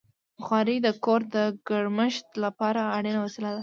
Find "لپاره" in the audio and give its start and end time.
2.43-2.81